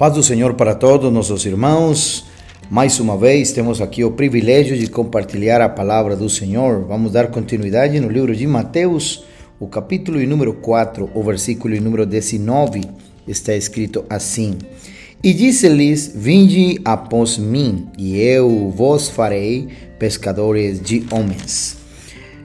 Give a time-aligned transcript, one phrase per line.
[0.00, 2.24] Paz do Senhor para todos nossos irmãos.
[2.70, 6.86] Mais uma vez temos aqui o privilégio de compartilhar a palavra do Senhor.
[6.86, 9.26] Vamos dar continuidade no livro de Mateus,
[9.58, 12.80] o capítulo número 4, o versículo número 19,
[13.28, 14.56] está escrito assim:
[15.22, 21.76] E disse-lhes: Vinde após mim, e eu vos farei pescadores de homens.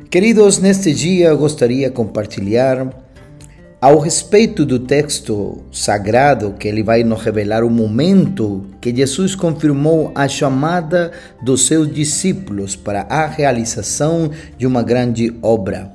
[0.10, 3.05] Queridos, neste dia eu gostaria de compartilhar
[3.86, 10.12] ao respeito do texto sagrado, que ele vai nos revelar o momento que Jesus confirmou
[10.16, 15.92] a chamada dos seus discípulos para a realização de uma grande obra.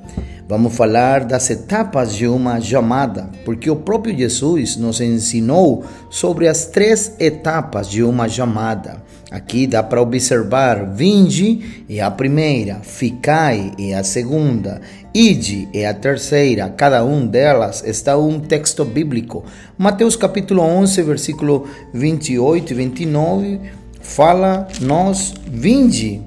[0.47, 6.67] Vamos falar das etapas de uma chamada, porque o próprio Jesus nos ensinou sobre as
[6.67, 9.03] três etapas de uma chamada.
[9.31, 14.81] Aqui dá para observar: vinde é a primeira, ficai é a segunda,
[15.13, 16.69] ide é a terceira.
[16.69, 19.45] Cada um delas está um texto bíblico.
[19.77, 23.61] Mateus capítulo 11, versículo 28 e 29
[24.01, 26.21] fala: nós vinde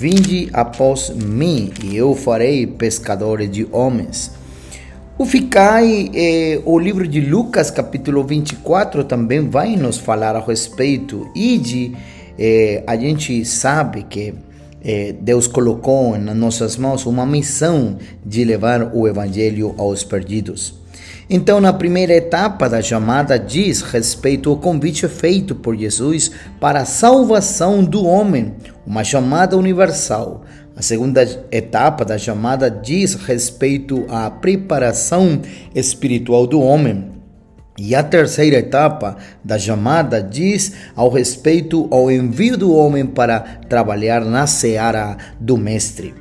[0.00, 4.32] Vinde após mim, e eu farei pescadores de homens.
[5.18, 11.30] O Ficai, eh, o livro de Lucas, capítulo 24, também vai nos falar a respeito.
[11.36, 11.94] Ide,
[12.42, 14.32] eh, a gente sabe que
[14.82, 20.74] eh, Deus colocou nas nossas mãos uma missão de levar o evangelho aos perdidos.
[21.28, 26.84] Então, na primeira etapa da chamada, diz respeito ao convite feito por Jesus para a
[26.86, 28.54] salvação do homem,
[28.86, 30.42] uma chamada universal.
[30.74, 35.42] A segunda etapa da chamada diz respeito à preparação
[35.74, 37.19] espiritual do homem.
[37.82, 44.22] E a terceira etapa da chamada diz ao respeito ao envio do homem para trabalhar
[44.22, 46.12] na seara do Mestre.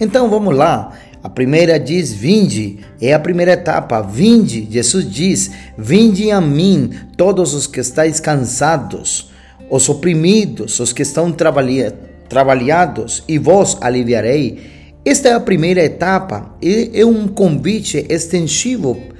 [0.00, 0.92] Então vamos lá.
[1.20, 4.00] A primeira diz: Vinde, é a primeira etapa.
[4.00, 9.32] Vinde, Jesus diz: Vinde a mim, todos os que estáis cansados,
[9.68, 11.34] os oprimidos, os que estão
[12.28, 14.60] trabalhados, e vos aliviarei.
[15.04, 19.17] Esta é a primeira etapa, e é um convite extensivo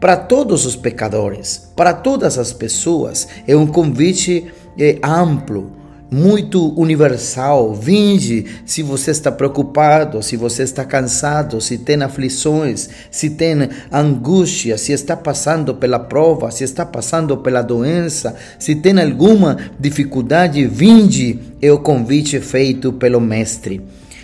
[0.00, 3.28] para todos os pecadores, para todas as pessoas.
[3.46, 4.46] É um convite
[4.78, 5.78] é, amplo
[6.10, 7.72] muito universal.
[7.74, 14.76] Vinde se você está preocupado, se você está cansado, se tem aflições, se tem angústia,
[14.76, 21.38] se está passando pela prova, se está passando pela doença, se tem alguma dificuldade, vinde
[21.62, 23.80] é o convite feito pelo Mestre.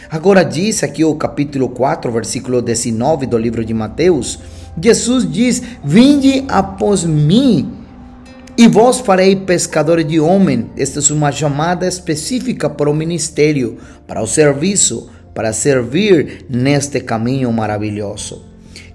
[0.08, 4.38] Agora diz aqui o capítulo 4, versículo 19 do livro de Mateus,
[4.80, 7.72] Jesus diz: Vinde após mim
[8.56, 10.70] e vós farei pescadores de homem.
[10.76, 17.52] Esta é uma chamada específica para o ministério, para o serviço, para servir neste caminho
[17.52, 18.44] maravilhoso.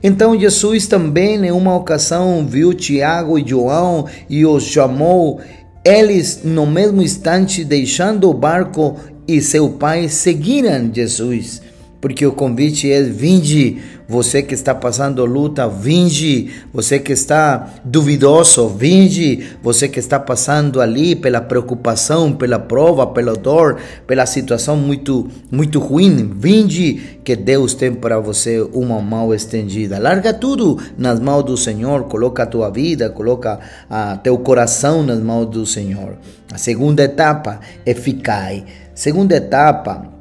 [0.03, 5.39] Então Jesus também, em uma ocasião, viu Tiago e João e os chamou.
[5.83, 11.61] Eles, no mesmo instante, deixando o barco e seu pai, seguiram Jesus
[12.01, 13.77] porque o convite é vinde,
[14.09, 20.81] você que está passando luta, vinde, você que está duvidoso, vinde, você que está passando
[20.81, 27.75] ali pela preocupação, pela prova, pela dor, pela situação muito muito ruim, vinde, que Deus
[27.75, 29.99] tem para você uma mão estendida.
[29.99, 35.19] Larga tudo nas mãos do Senhor, coloca a tua vida, coloca a teu coração nas
[35.19, 36.17] mãos do Senhor.
[36.51, 38.65] A segunda etapa é ficai.
[38.93, 40.20] Segunda etapa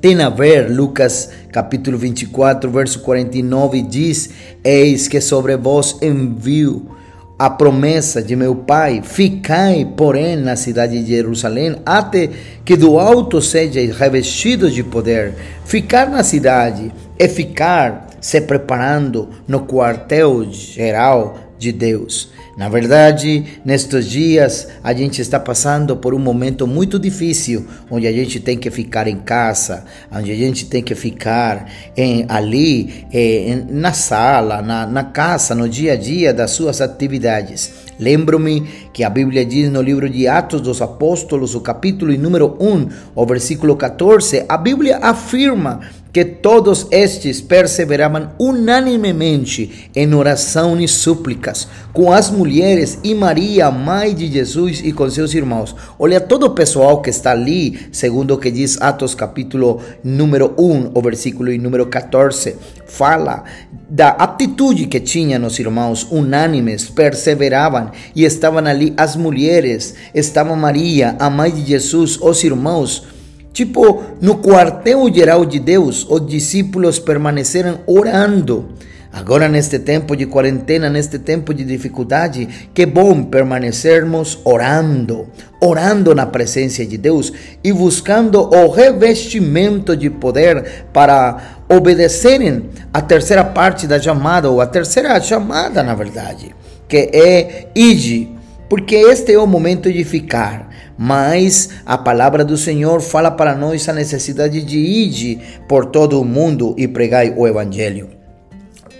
[0.00, 4.30] tem a ver, Lucas capítulo 24, verso 49 diz:
[4.62, 6.96] Eis que sobre vós envio
[7.38, 12.28] a promessa de meu Pai, ficai, porém, na cidade de Jerusalém, até
[12.64, 15.34] que do alto sejais revestidos de poder.
[15.64, 22.30] Ficar na cidade é ficar se preparando no quartel geral de Deus.
[22.56, 28.12] Na verdade, nestes dias a gente está passando por um momento muito difícil, onde a
[28.12, 33.62] gente tem que ficar em casa, onde a gente tem que ficar em, ali eh,
[33.68, 37.90] na sala, na, na casa, no dia a dia das suas atividades.
[37.98, 38.62] Lembro-me
[38.94, 43.26] que a Bíblia diz no livro de Atos dos Apóstolos, o capítulo número 1, o
[43.26, 45.80] versículo 14, a Bíblia afirma
[46.12, 54.14] que todos estes perseveravam unanimemente em oração e súplicas com as mulheres e Maria, mãe
[54.14, 55.74] de Jesus e com seus irmãos.
[55.98, 60.92] Olha todo o pessoal que está ali, segundo o que diz Atos capítulo número 1,
[60.94, 62.56] o versículo número 14,
[62.86, 63.44] fala
[63.88, 71.16] da atitude que tinham os irmãos unânimes, perseveravam e estavam ali as mulheres, estava Maria,
[71.18, 73.04] a mãe de Jesus, os irmãos,
[73.52, 78.68] Tipo, no quartel geral de Deus, os discípulos permaneceram orando.
[79.12, 85.26] Agora, neste tempo de quarentena, neste tempo de dificuldade, que bom permanecermos orando,
[85.60, 87.32] orando na presença de Deus
[87.62, 94.66] e buscando o revestimento de poder para obedecerem a terceira parte da chamada, ou a
[94.66, 96.54] terceira chamada, na verdade,
[96.86, 98.28] que é ide,
[98.68, 100.69] porque este é o momento de ficar.
[101.02, 106.24] Mas a palavra do Senhor fala para nós a necessidade de ir por todo o
[106.26, 108.10] mundo e pregar o evangelho.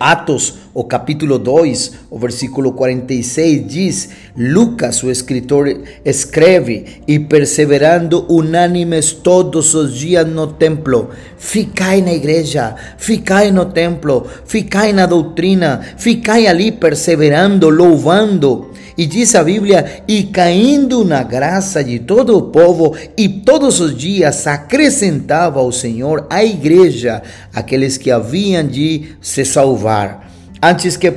[0.01, 5.67] Atos, o capítulo 2, o versículo 46 diz: Lucas, o escritor,
[6.03, 14.27] escreve: E perseverando unânimes todos os dias no templo, ficai na igreja, ficai no templo,
[14.47, 18.70] ficai na doutrina, ficai ali perseverando, louvando
[19.01, 23.97] e diz a Bíblia: e caindo na graça de todo o povo, e todos os
[23.97, 27.23] dias acrescentava o Senhor à igreja
[27.55, 30.31] aqueles que haviam de se salvar.
[30.63, 31.11] Antes que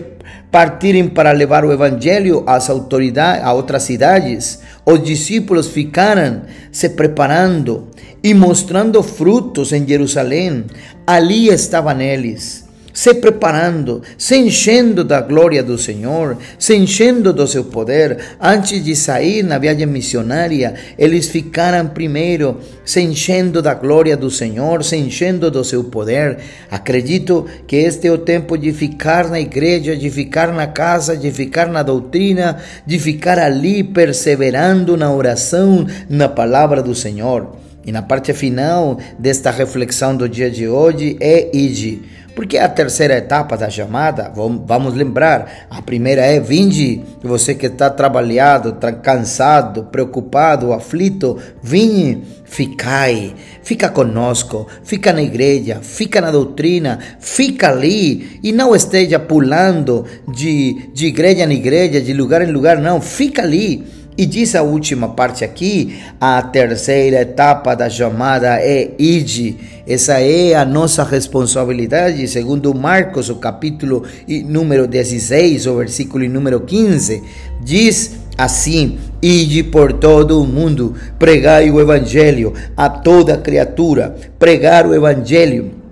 [0.50, 7.90] partirem para levar o evangelho às autoridades, a outras cidades, os discípulos ficaram se preparando
[8.24, 10.64] e mostrando frutos em Jerusalém.
[11.06, 12.63] Ali estavam eles
[13.04, 18.18] se preparando, se enchendo da glória do Senhor, se enchendo do seu poder.
[18.40, 24.86] Antes de sair na viagem missionária, eles ficaram primeiro se enchendo da glória do Senhor,
[24.86, 26.38] se enchendo do seu poder.
[26.72, 31.30] Acredito que este é o tempo de ficar na igreja, de ficar na casa, de
[31.30, 32.56] ficar na doutrina,
[32.88, 37.54] de ficar ali perseverando na oração, na palavra do Senhor.
[37.86, 43.16] E na parte final desta reflexão do dia de hoje é ide porque a terceira
[43.16, 44.32] etapa da chamada,
[44.66, 53.36] vamos lembrar, a primeira é vinde, você que está trabalhado, cansado, preocupado, aflito, vinde, ficai,
[53.62, 60.90] fica conosco, fica na igreja, fica na doutrina, fica ali e não esteja pulando de,
[60.94, 63.84] de igreja em igreja, de lugar em lugar, não, fica ali
[64.18, 69.58] e diz a última parte aqui, a terceira etapa da chamada é ide.
[69.88, 74.04] Essa é a nossa responsabilidade, segundo Marcos, o capítulo
[74.46, 77.22] número 16, o versículo número 15,
[77.62, 84.94] diz assim: Ide por todo o mundo, pregai o evangelho a toda criatura, pregar o
[84.94, 85.84] evangelho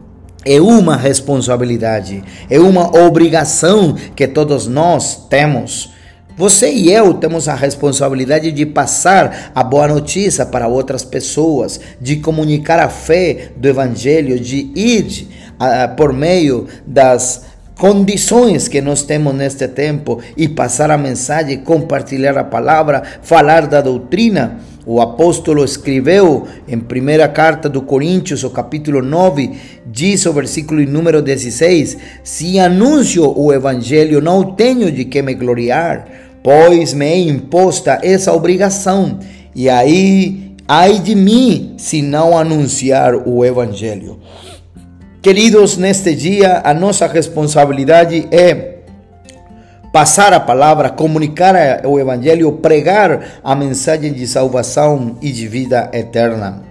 [0.43, 5.91] é uma responsabilidade, é uma obrigação que todos nós temos.
[6.37, 12.17] Você e eu temos a responsabilidade de passar a boa notícia para outras pessoas, de
[12.17, 15.27] comunicar a fé do Evangelho, de ir
[15.59, 22.37] uh, por meio das condições que nós temos neste tempo e passar a mensagem, compartilhar
[22.37, 24.59] a palavra, falar da doutrina.
[24.85, 29.51] O apóstolo escreveu em primeira carta do Coríntios, o capítulo 9,
[29.85, 36.07] diz o versículo número 16: Se anuncio o evangelho, não tenho de que me gloriar,
[36.43, 39.19] pois me é imposta essa obrigação.
[39.55, 44.19] E aí, ai de mim se não anunciar o evangelho.
[45.21, 48.79] Queridos, neste dia a nossa responsabilidade é
[49.91, 56.63] passar a palavra, comunicar o evangelho, pregar a mensagem de salvação e de vida eterna.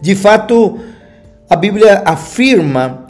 [0.00, 0.78] De fato,
[1.48, 3.01] a Bíblia afirma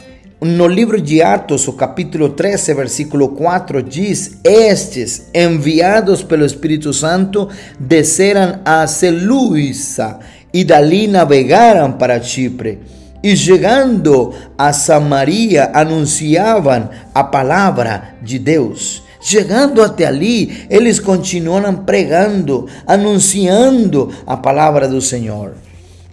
[0.43, 7.49] no livro de Atos, o capítulo 13, versículo 4, diz: Estes, enviados pelo Espírito Santo,
[7.79, 10.17] desceram a Selúcia
[10.53, 12.79] e dali navegaram para Chipre.
[13.23, 19.01] E chegando a Samaria, anunciavam a palavra de Deus.
[19.21, 25.53] Chegando até ali, eles continuaram pregando, anunciando a palavra do Senhor.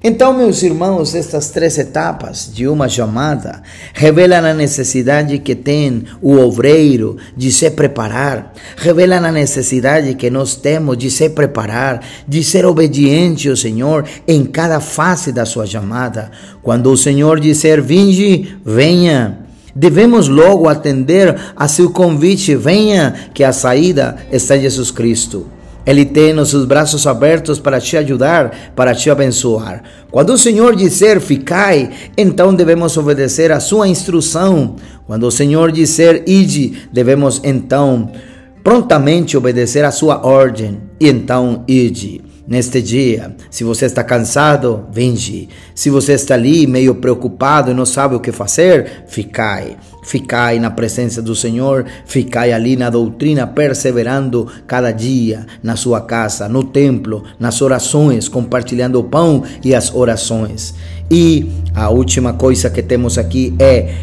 [0.03, 6.39] Então, meus irmãos, estas três etapas de uma chamada revelam a necessidade que tem o
[6.39, 12.65] obreiro de se preparar, revelam a necessidade que nós temos de se preparar, de ser
[12.65, 16.31] obediente ao Senhor em cada fase da sua chamada.
[16.63, 19.41] Quando o Senhor disser vinge, venha.
[19.77, 25.60] Devemos logo atender a seu convite, venha, que a saída está em Jesus Cristo.
[25.87, 29.83] Ele tem os seus braços abertos para te ajudar, para te abençoar.
[30.11, 34.77] Quando o Senhor disser ficai, então devemos obedecer a sua instrução.
[35.07, 38.11] Quando o Senhor disser ide, devemos então
[38.63, 43.37] prontamente obedecer a sua ordem e então ide neste dia.
[43.49, 45.49] Se você está cansado, vinde.
[45.73, 49.77] Se você está ali meio preocupado e não sabe o que fazer, ficai.
[50.03, 56.49] Ficai na presença do Senhor, ficai ali na doutrina, perseverando cada dia na sua casa,
[56.49, 60.75] no templo, nas orações, compartilhando o pão e as orações.
[61.09, 63.95] E a última coisa que temos aqui é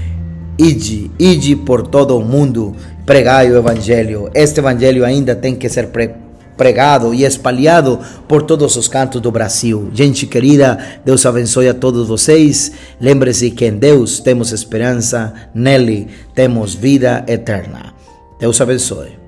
[0.58, 2.74] ide, ide por todo o mundo,
[3.06, 4.30] pregai o evangelho.
[4.34, 5.88] Este evangelho ainda tem que ser
[6.58, 9.90] pregado e espalhado por todos os cantos do Brasil.
[9.94, 12.72] Gente querida, Deus abençoe a todos vocês.
[13.00, 17.94] Lembre-se que em Deus temos esperança, nele temos vida eterna.
[18.40, 19.27] Deus abençoe.